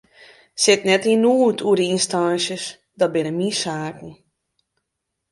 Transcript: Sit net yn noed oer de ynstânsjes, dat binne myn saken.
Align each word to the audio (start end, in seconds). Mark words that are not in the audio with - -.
Sit 0.63 0.81
net 0.87 1.03
yn 1.13 1.21
noed 1.23 1.57
oer 1.67 1.77
de 1.79 1.85
ynstânsjes, 1.95 2.65
dat 2.99 3.11
binne 3.13 3.31
myn 3.37 3.57
saken. 3.61 4.11